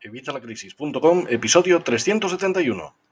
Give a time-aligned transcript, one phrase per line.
[0.00, 3.05] Evitalacrisis.com, episodio 371.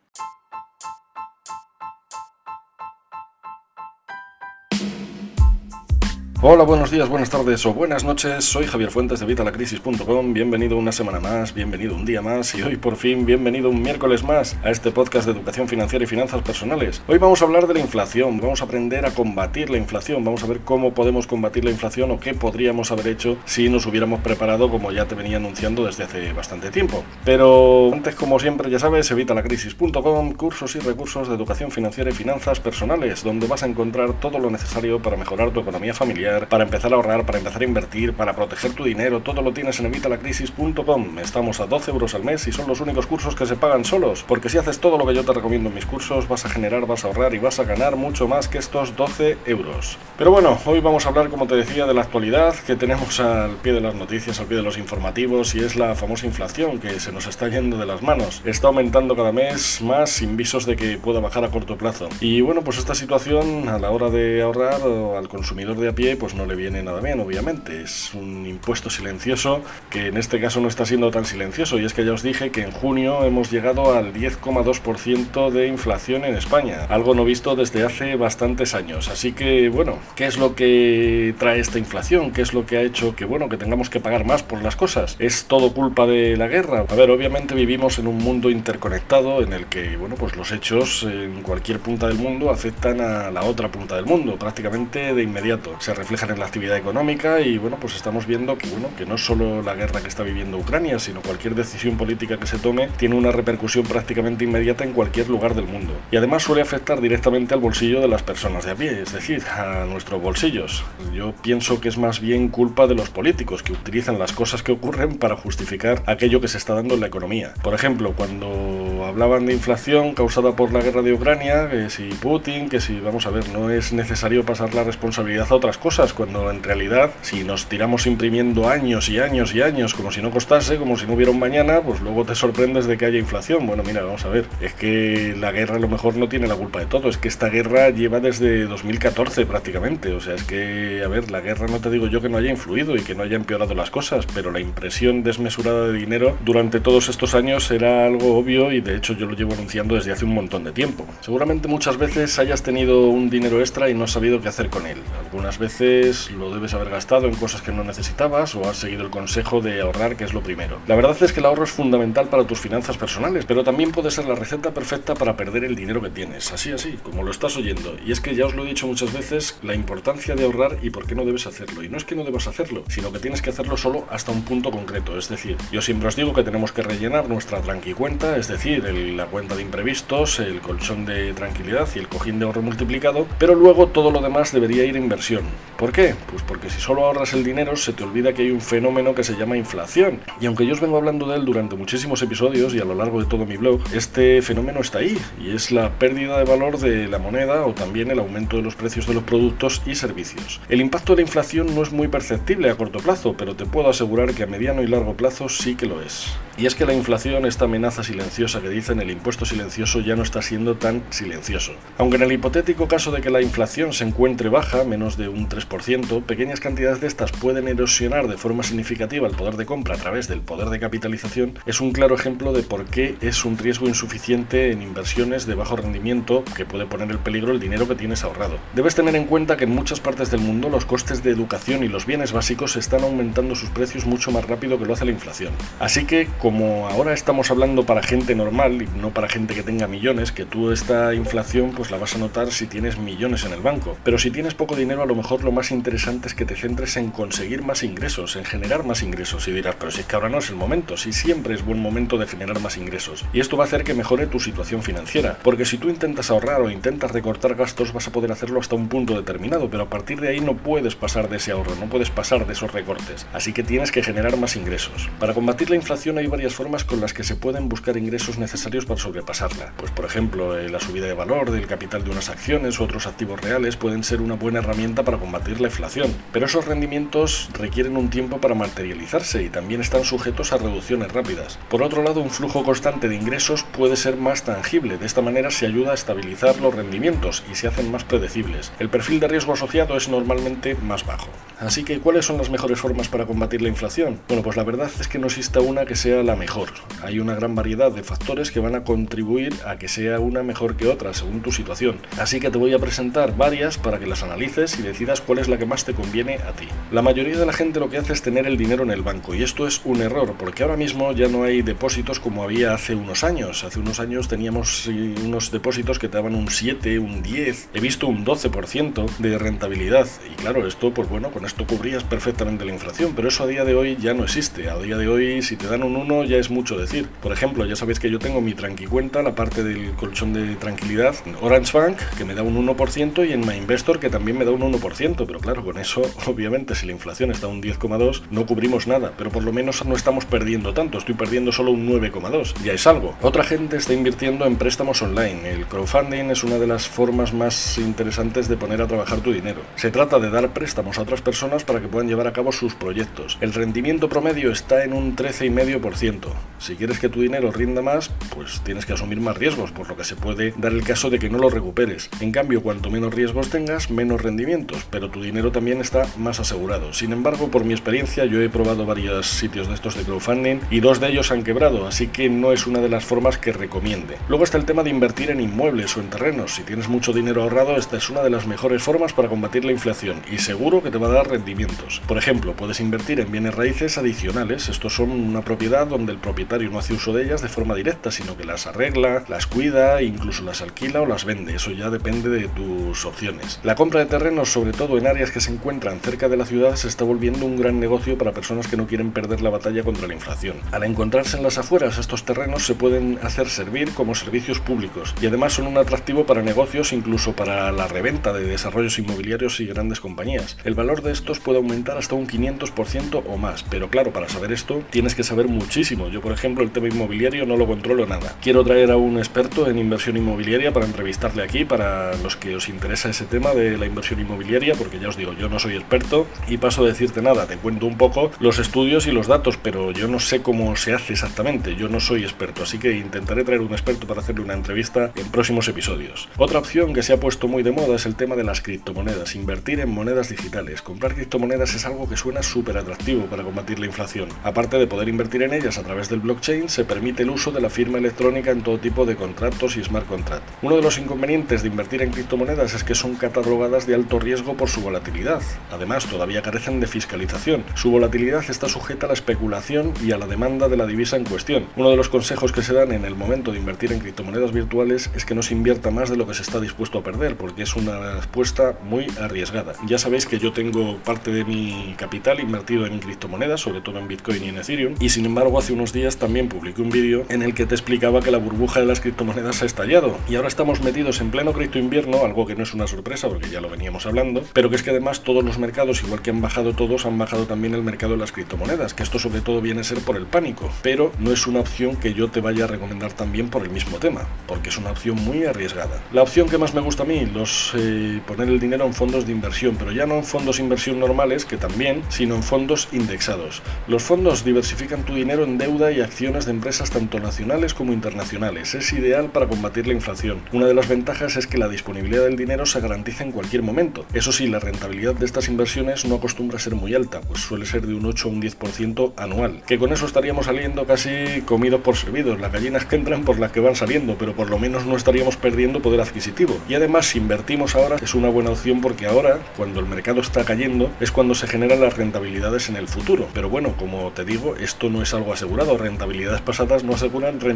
[6.46, 8.44] Hola, buenos días, buenas tardes o buenas noches.
[8.44, 10.34] Soy Javier Fuentes de Vitalacrisis.com.
[10.34, 14.22] Bienvenido una semana más, bienvenido un día más y hoy por fin bienvenido un miércoles
[14.22, 17.02] más a este podcast de educación financiera y finanzas personales.
[17.08, 20.44] Hoy vamos a hablar de la inflación, vamos a aprender a combatir la inflación, vamos
[20.44, 24.20] a ver cómo podemos combatir la inflación o qué podríamos haber hecho si nos hubiéramos
[24.20, 27.04] preparado como ya te venía anunciando desde hace bastante tiempo.
[27.24, 32.60] Pero antes, como siempre, ya sabes, evitalacrisis.com, cursos y recursos de educación financiera y finanzas
[32.60, 36.92] personales, donde vas a encontrar todo lo necesario para mejorar tu economía familiar para empezar
[36.92, 41.18] a ahorrar, para empezar a invertir, para proteger tu dinero, todo lo tienes en evitalacrisis.com.
[41.18, 44.24] Estamos a 12 euros al mes y son los únicos cursos que se pagan solos,
[44.26, 46.86] porque si haces todo lo que yo te recomiendo en mis cursos, vas a generar,
[46.86, 49.98] vas a ahorrar y vas a ganar mucho más que estos 12 euros.
[50.18, 53.52] Pero bueno, hoy vamos a hablar, como te decía, de la actualidad que tenemos al
[53.56, 57.00] pie de las noticias, al pie de los informativos, y es la famosa inflación que
[57.00, 58.42] se nos está yendo de las manos.
[58.44, 62.08] Está aumentando cada mes más sin visos de que pueda bajar a corto plazo.
[62.20, 64.80] Y bueno, pues esta situación a la hora de ahorrar
[65.16, 67.82] al consumidor de a pie, pues no le viene nada bien, obviamente.
[67.82, 71.78] Es un impuesto silencioso que en este caso no está siendo tan silencioso.
[71.78, 76.24] Y es que ya os dije que en junio hemos llegado al 10,2% de inflación
[76.24, 79.08] en España, algo no visto desde hace bastantes años.
[79.08, 82.30] Así que bueno, ¿qué es lo que trae esta inflación?
[82.30, 84.76] ¿Qué es lo que ha hecho que bueno que tengamos que pagar más por las
[84.76, 85.16] cosas?
[85.18, 86.84] ¿Es todo culpa de la guerra?
[86.88, 91.02] A ver, obviamente vivimos en un mundo interconectado en el que bueno pues los hechos
[91.02, 95.76] en cualquier punta del mundo afectan a la otra punta del mundo prácticamente de inmediato.
[95.80, 99.16] Se refleja en la actividad económica y bueno, pues estamos viendo que bueno, que no
[99.16, 103.14] solo la guerra que está viviendo Ucrania, sino cualquier decisión política que se tome tiene
[103.14, 105.94] una repercusión prácticamente inmediata en cualquier lugar del mundo.
[106.10, 109.42] Y además suele afectar directamente al bolsillo de las personas de a pie, es decir,
[109.46, 110.84] a nuestros bolsillos.
[111.14, 114.72] Yo pienso que es más bien culpa de los políticos que utilizan las cosas que
[114.72, 117.54] ocurren para justificar aquello que se está dando en la economía.
[117.62, 122.68] Por ejemplo, cuando hablaban de inflación causada por la guerra de Ucrania, que si Putin,
[122.68, 126.50] que si, vamos a ver, no es necesario pasar la responsabilidad a otras cosas cuando
[126.50, 130.76] en realidad si nos tiramos imprimiendo años y años y años como si no costase,
[130.76, 133.66] como si no hubiera un mañana, pues luego te sorprendes de que haya inflación.
[133.66, 136.56] Bueno, mira, vamos a ver, es que la guerra a lo mejor no tiene la
[136.56, 141.02] culpa de todo, es que esta guerra lleva desde 2014 prácticamente, o sea, es que,
[141.04, 143.22] a ver, la guerra no te digo yo que no haya influido y que no
[143.22, 148.06] haya empeorado las cosas, pero la impresión desmesurada de dinero durante todos estos años era
[148.06, 151.06] algo obvio y de hecho yo lo llevo anunciando desde hace un montón de tiempo.
[151.20, 154.86] Seguramente muchas veces hayas tenido un dinero extra y no has sabido qué hacer con
[154.86, 154.98] él.
[155.24, 159.10] Algunas veces lo debes haber gastado en cosas que no necesitabas o has seguido el
[159.10, 160.78] consejo de ahorrar, que es lo primero.
[160.86, 164.10] La verdad es que el ahorro es fundamental para tus finanzas personales, pero también puede
[164.10, 167.56] ser la receta perfecta para perder el dinero que tienes, así así, como lo estás
[167.56, 167.96] oyendo.
[168.04, 170.90] Y es que ya os lo he dicho muchas veces, la importancia de ahorrar y
[170.90, 171.82] por qué no debes hacerlo.
[171.82, 174.42] Y no es que no debas hacerlo, sino que tienes que hacerlo solo hasta un
[174.42, 175.16] punto concreto.
[175.18, 178.83] Es decir, yo siempre os digo que tenemos que rellenar nuestra tranqui cuenta, es decir,
[178.92, 183.54] la cuenta de imprevistos, el colchón de tranquilidad y el cojín de ahorro multiplicado, pero
[183.54, 185.44] luego todo lo demás debería ir a inversión.
[185.76, 186.14] ¿Por qué?
[186.30, 189.24] Pues porque si solo ahorras el dinero se te olvida que hay un fenómeno que
[189.24, 190.20] se llama inflación.
[190.40, 193.20] Y aunque yo os vengo hablando de él durante muchísimos episodios y a lo largo
[193.20, 197.08] de todo mi blog, este fenómeno está ahí y es la pérdida de valor de
[197.08, 200.60] la moneda o también el aumento de los precios de los productos y servicios.
[200.68, 203.88] El impacto de la inflación no es muy perceptible a corto plazo, pero te puedo
[203.88, 206.32] asegurar que a mediano y largo plazo sí que lo es.
[206.56, 210.22] Y es que la inflación, esta amenaza silenciosa que dicen el impuesto silencioso, ya no
[210.22, 211.72] está siendo tan silencioso.
[211.98, 215.48] Aunque en el hipotético caso de que la inflación se encuentre baja, menos de un
[215.48, 219.98] 3%, pequeñas cantidades de estas pueden erosionar de forma significativa el poder de compra a
[219.98, 223.88] través del poder de capitalización, es un claro ejemplo de por qué es un riesgo
[223.88, 228.24] insuficiente en inversiones de bajo rendimiento que puede poner en peligro el dinero que tienes
[228.24, 228.58] ahorrado.
[228.74, 231.88] Debes tener en cuenta que en muchas partes del mundo los costes de educación y
[231.88, 235.52] los bienes básicos están aumentando sus precios mucho más rápido que lo hace la inflación.
[235.78, 239.86] Así que, como ahora estamos hablando para gente normal y no para gente que tenga
[239.86, 243.60] millones, que tú esta inflación pues la vas a notar si tienes millones en el
[243.60, 243.96] banco.
[244.02, 246.96] Pero si tienes poco dinero, a lo mejor lo más interesante es que te centres
[246.96, 249.46] en conseguir más ingresos, en generar más ingresos.
[249.48, 251.78] Y dirás, pero si es que ahora no es el momento, si siempre es buen
[251.78, 253.24] momento de generar más ingresos.
[253.32, 256.62] Y esto va a hacer que mejore tu situación financiera, porque si tú intentas ahorrar
[256.62, 260.20] o intentas recortar gastos, vas a poder hacerlo hasta un punto determinado, pero a partir
[260.20, 263.26] de ahí no puedes pasar de ese ahorro, no puedes pasar de esos recortes.
[263.34, 265.10] Así que tienes que generar más ingresos.
[265.18, 268.53] Para combatir la inflación hay varias formas con las que se pueden buscar ingresos necesarios
[268.54, 269.72] para sobrepasarla.
[269.76, 273.06] Pues por ejemplo, eh, la subida de valor del capital de unas acciones u otros
[273.06, 277.96] activos reales pueden ser una buena herramienta para combatir la inflación, pero esos rendimientos requieren
[277.96, 281.58] un tiempo para materializarse y también están sujetos a reducciones rápidas.
[281.68, 285.50] Por otro lado, un flujo constante de ingresos puede ser más tangible, de esta manera
[285.50, 288.72] se ayuda a estabilizar los rendimientos y se hacen más predecibles.
[288.78, 291.28] El perfil de riesgo asociado es normalmente más bajo.
[291.58, 294.20] Así que, ¿cuáles son las mejores formas para combatir la inflación?
[294.28, 296.68] Bueno, pues la verdad es que no existe una que sea la mejor.
[297.02, 300.76] Hay una gran variedad de factores que van a contribuir a que sea una mejor
[300.76, 301.96] que otra según tu situación.
[302.18, 305.48] Así que te voy a presentar varias para que las analices y decidas cuál es
[305.48, 306.68] la que más te conviene a ti.
[306.92, 309.34] La mayoría de la gente lo que hace es tener el dinero en el banco
[309.34, 312.94] y esto es un error porque ahora mismo ya no hay depósitos como había hace
[312.94, 313.64] unos años.
[313.64, 318.06] Hace unos años teníamos unos depósitos que te daban un 7, un 10, he visto
[318.06, 323.12] un 12% de rentabilidad y claro, esto pues bueno, con esto cubrías perfectamente la inflación,
[323.14, 324.68] pero eso a día de hoy ya no existe.
[324.68, 327.08] A día de hoy si te dan un 1 ya es mucho decir.
[327.22, 330.56] Por ejemplo, ya sabéis que yo tengo mi tranqui cuenta, la parte del colchón de
[330.56, 334.44] tranquilidad, Orange Bank, que me da un 1% y en My Investor que también me
[334.44, 338.22] da un 1%, pero claro, con eso obviamente si la inflación está a un 10,2
[338.32, 341.88] no cubrimos nada, pero por lo menos no estamos perdiendo tanto, estoy perdiendo solo un
[341.88, 343.14] 9,2, ya es algo.
[343.22, 347.78] Otra gente está invirtiendo en préstamos online, el crowdfunding es una de las formas más
[347.78, 349.60] interesantes de poner a trabajar tu dinero.
[349.76, 352.74] Se trata de dar préstamos a otras personas para que puedan llevar a cabo sus
[352.74, 353.38] proyectos.
[353.40, 356.30] El rendimiento promedio está en un 13,5%.
[356.58, 359.96] Si quieres que tu dinero rinda más, pues tienes que asumir más riesgos, por lo
[359.96, 362.08] que se puede dar el caso de que no lo recuperes.
[362.20, 366.92] En cambio, cuanto menos riesgos tengas, menos rendimientos, pero tu dinero también está más asegurado.
[366.92, 370.80] Sin embargo, por mi experiencia, yo he probado varios sitios de estos de crowdfunding y
[370.80, 374.16] dos de ellos han quebrado, así que no es una de las formas que recomiende.
[374.28, 376.54] Luego está el tema de invertir en inmuebles o en terrenos.
[376.54, 379.72] Si tienes mucho dinero ahorrado, esta es una de las mejores formas para combatir la
[379.72, 382.02] inflación y seguro que te va a dar rendimientos.
[382.06, 384.68] Por ejemplo, puedes invertir en bienes raíces adicionales.
[384.68, 388.03] Estos son una propiedad donde el propietario no hace uso de ellas de forma directa,
[388.10, 391.54] sino que las arregla, las cuida, incluso las alquila o las vende.
[391.54, 393.60] Eso ya depende de tus opciones.
[393.62, 396.76] La compra de terrenos, sobre todo en áreas que se encuentran cerca de la ciudad,
[396.76, 400.06] se está volviendo un gran negocio para personas que no quieren perder la batalla contra
[400.06, 400.56] la inflación.
[400.72, 405.26] Al encontrarse en las afueras, estos terrenos se pueden hacer servir como servicios públicos y
[405.26, 410.00] además son un atractivo para negocios, incluso para la reventa de desarrollos inmobiliarios y grandes
[410.00, 410.56] compañías.
[410.64, 414.52] El valor de estos puede aumentar hasta un 500% o más, pero claro, para saber
[414.52, 416.08] esto tienes que saber muchísimo.
[416.08, 418.36] Yo, por ejemplo, el tema inmobiliario no lo controlo nada.
[418.42, 422.68] Quiero traer a un experto en inversión inmobiliaria para entrevistarle aquí, para los que os
[422.68, 426.26] interesa ese tema de la inversión inmobiliaria, porque ya os digo, yo no soy experto
[426.48, 429.92] y paso a decirte nada, te cuento un poco los estudios y los datos, pero
[429.92, 433.60] yo no sé cómo se hace exactamente, yo no soy experto, así que intentaré traer
[433.60, 436.28] un experto para hacerle una entrevista en próximos episodios.
[436.36, 439.36] Otra opción que se ha puesto muy de moda es el tema de las criptomonedas,
[439.36, 440.82] invertir en monedas digitales.
[440.82, 444.28] Comprar criptomonedas es algo que suena súper atractivo para combatir la inflación.
[444.42, 447.60] Aparte de poder invertir en ellas a través del blockchain, se permite el uso de
[447.60, 450.44] la electrónica en todo tipo de contratos y smart contract.
[450.62, 454.56] Uno de los inconvenientes de invertir en criptomonedas es que son catalogadas de alto riesgo
[454.56, 455.42] por su volatilidad.
[455.70, 457.64] Además, todavía carecen de fiscalización.
[457.74, 461.24] Su volatilidad está sujeta a la especulación y a la demanda de la divisa en
[461.24, 461.66] cuestión.
[461.76, 465.10] Uno de los consejos que se dan en el momento de invertir en criptomonedas virtuales
[465.14, 467.62] es que no se invierta más de lo que se está dispuesto a perder, porque
[467.62, 469.74] es una apuesta muy arriesgada.
[469.86, 474.08] Ya sabéis que yo tengo parte de mi capital invertido en criptomonedas, sobre todo en
[474.08, 477.42] Bitcoin y en Ethereum, y sin embargo hace unos días también publiqué un vídeo en
[477.42, 480.82] el que te explicaba que la burbuja de las criptomonedas ha estallado y ahora estamos
[480.82, 484.06] metidos en pleno cripto invierno, algo que no es una sorpresa porque ya lo veníamos
[484.06, 487.18] hablando, pero que es que además todos los mercados, igual que han bajado todos, han
[487.18, 490.16] bajado también el mercado de las criptomonedas, que esto sobre todo viene a ser por
[490.16, 493.62] el pánico, pero no es una opción que yo te vaya a recomendar también por
[493.62, 496.02] el mismo tema, porque es una opción muy arriesgada.
[496.12, 499.26] La opción que más me gusta a mí, los eh, poner el dinero en fondos
[499.26, 502.88] de inversión, pero ya no en fondos de inversión normales, que también, sino en fondos
[502.92, 503.62] indexados.
[503.88, 508.74] Los fondos diversifican tu dinero en deuda y acciones de empresas tanto nacionales como internacionales.
[508.74, 510.40] Es ideal para combatir la inflación.
[510.52, 514.04] Una de las ventajas es que la disponibilidad del dinero se garantiza en cualquier momento.
[514.12, 517.64] Eso sí, la rentabilidad de estas inversiones no acostumbra a ser muy alta, pues suele
[517.64, 519.62] ser de un 8 o un 10% anual.
[519.66, 522.40] Que con eso estaríamos saliendo casi comidos por servidos.
[522.40, 525.36] Las gallinas que entran por las que van saliendo, pero por lo menos no estaríamos
[525.36, 526.58] perdiendo poder adquisitivo.
[526.68, 530.44] Y además, si invertimos ahora, es una buena opción porque ahora, cuando el mercado está
[530.44, 533.28] cayendo, es cuando se generan las rentabilidades en el futuro.
[533.32, 535.78] Pero bueno, como te digo, esto no es algo asegurado.
[535.78, 537.53] Rentabilidades pasadas no aseguran rentabilidades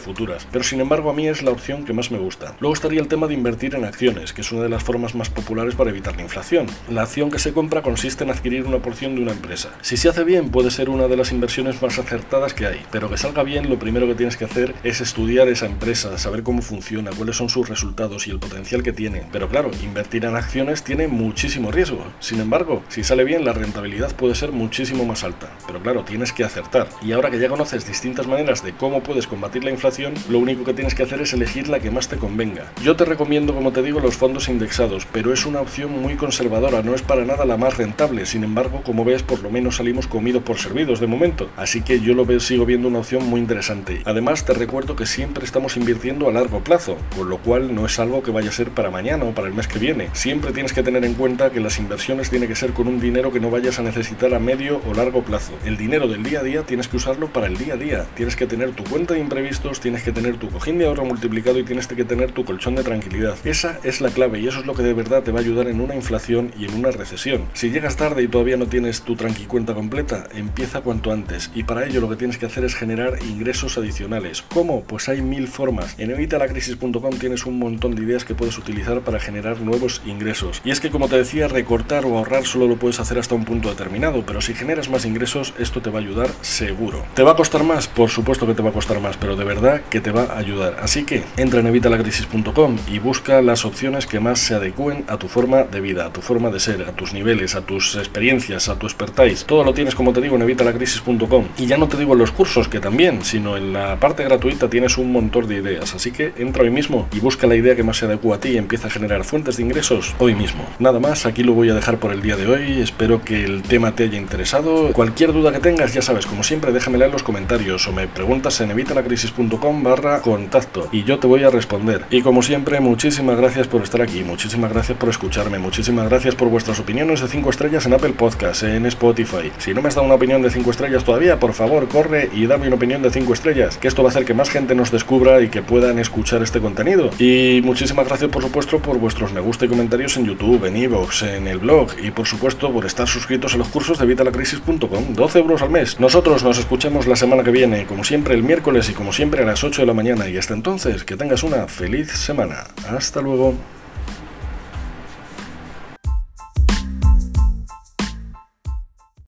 [0.00, 0.46] futuras.
[0.50, 2.54] Pero sin embargo, a mí es la opción que más me gusta.
[2.60, 5.30] Luego estaría el tema de invertir en acciones, que es una de las formas más
[5.30, 6.66] populares para evitar la inflación.
[6.90, 9.70] La acción que se compra consiste en adquirir una porción de una empresa.
[9.80, 13.08] Si se hace bien, puede ser una de las inversiones más acertadas que hay, pero
[13.08, 16.62] que salga bien, lo primero que tienes que hacer es estudiar esa empresa, saber cómo
[16.62, 19.22] funciona, cuáles son sus resultados y el potencial que tiene.
[19.32, 22.04] Pero claro, invertir en acciones tiene muchísimo riesgo.
[22.20, 25.50] Sin embargo, si sale bien, la rentabilidad puede ser muchísimo más alta.
[25.66, 26.88] Pero claro, tienes que acertar.
[27.02, 30.64] Y ahora que ya conoces distintas maneras de cómo puedes combatir la inflación, lo único
[30.64, 32.72] que tienes que hacer es elegir la que más te convenga.
[32.82, 36.82] Yo te recomiendo, como te digo, los fondos indexados, pero es una opción muy conservadora,
[36.82, 38.26] no es para nada la más rentable.
[38.26, 41.50] Sin embargo, como ves, por lo menos salimos comidos por servidos de momento.
[41.56, 44.02] Así que yo lo veo, sigo viendo una opción muy interesante.
[44.04, 47.98] Además, te recuerdo que siempre estamos invirtiendo a largo plazo, con lo cual no es
[47.98, 50.08] algo que vaya a ser para mañana o para el mes que viene.
[50.12, 53.32] Siempre tienes que tener en cuenta que las inversiones tienen que ser con un dinero
[53.32, 55.52] que no vayas a necesitar a medio o largo plazo.
[55.64, 58.06] El dinero del día a día tienes que usar usarlo para el día a día.
[58.14, 61.58] Tienes que tener tu cuenta de imprevistos, tienes que tener tu cojín de ahorro multiplicado
[61.58, 63.36] y tienes que tener tu colchón de tranquilidad.
[63.44, 65.68] Esa es la clave y eso es lo que de verdad te va a ayudar
[65.68, 67.42] en una inflación y en una recesión.
[67.52, 71.64] Si llegas tarde y todavía no tienes tu tranqui cuenta completa, empieza cuanto antes y
[71.64, 74.40] para ello lo que tienes que hacer es generar ingresos adicionales.
[74.40, 74.82] ¿Cómo?
[74.84, 75.94] Pues hay mil formas.
[75.98, 80.62] En evitalacrisis.com tienes un montón de ideas que puedes utilizar para generar nuevos ingresos.
[80.64, 83.44] Y es que como te decía, recortar o ahorrar solo lo puedes hacer hasta un
[83.44, 87.04] punto determinado, pero si generas más ingresos, esto te va a ayudar seguro.
[87.14, 87.88] ¿Te va a costar más?
[87.88, 90.38] Por supuesto que te va a costar más, pero de verdad que te va a
[90.38, 90.76] ayudar.
[90.80, 95.28] Así que entra en evitalacrisis.com y busca las opciones que más se adecúen a tu
[95.28, 98.78] forma de vida, a tu forma de ser, a tus niveles, a tus experiencias, a
[98.78, 99.44] tu expertise.
[99.44, 101.46] Todo lo tienes, como te digo, en evitalacrisis.com.
[101.58, 104.68] Y ya no te digo en los cursos, que también, sino en la parte gratuita
[104.68, 105.94] tienes un montón de ideas.
[105.94, 108.50] Así que entra hoy mismo y busca la idea que más se adecua a ti
[108.50, 110.64] y empieza a generar fuentes de ingresos hoy mismo.
[110.78, 112.80] Nada más, aquí lo voy a dejar por el día de hoy.
[112.80, 114.92] Espero que el tema te haya interesado.
[114.92, 118.60] Cualquier duda que tengas, ya sabes, como siempre, déjamela en los comentarios o me preguntas
[118.60, 122.04] en evitalacrisis.com barra contacto y yo te voy a responder.
[122.10, 126.48] Y como siempre, muchísimas gracias por estar aquí, muchísimas gracias por escucharme, muchísimas gracias por
[126.48, 129.52] vuestras opiniones de 5 estrellas en Apple Podcast, en Spotify.
[129.58, 132.46] Si no me has dado una opinión de 5 estrellas todavía, por favor, corre y
[132.46, 134.90] dame una opinión de 5 estrellas, que esto va a hacer que más gente nos
[134.90, 137.10] descubra y que puedan escuchar este contenido.
[137.18, 141.22] Y muchísimas gracias, por supuesto, por vuestros me gusta y comentarios en YouTube, en Evox,
[141.22, 145.14] en el blog y, por supuesto, por estar suscritos a los cursos de vitalacrisis.com.
[145.14, 146.00] 12 euros al mes.
[146.00, 149.46] Nosotros nos escuchamos la semana que viene, como siempre el miércoles y como siempre a
[149.46, 150.28] las 8 de la mañana.
[150.28, 152.64] Y hasta entonces, que tengas una feliz semana.
[152.88, 153.54] Hasta luego.